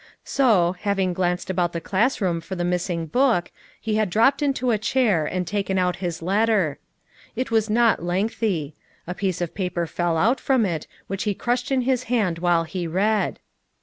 [0.25, 4.71] So, having glanced about the class room for the missing book he had dropped into
[4.71, 6.79] a chair and taken out his letter.
[7.35, 8.73] It was not lengthy.
[9.05, 12.63] A piece of paper fell out from it which he crushed in his hand while
[12.63, 13.37] he read.